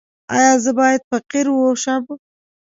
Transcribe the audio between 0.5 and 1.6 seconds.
زه باید فقیر